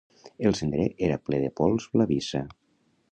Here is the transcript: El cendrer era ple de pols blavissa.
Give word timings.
El 0.49 0.55
cendrer 0.59 0.87
era 1.09 1.19
ple 1.27 1.41
de 1.43 1.51
pols 1.61 1.87
blavissa. 1.99 2.43